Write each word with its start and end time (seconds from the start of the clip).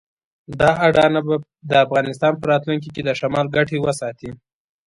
دا 0.59 0.69
اډانه 0.87 1.21
به 1.27 1.35
د 1.69 1.71
افغانستان 1.85 2.33
په 2.37 2.45
راتلونکي 2.51 2.89
کې 2.95 3.01
د 3.03 3.09
شمال 3.19 3.45
ګټې 3.55 3.77
وساتي. 3.85 4.29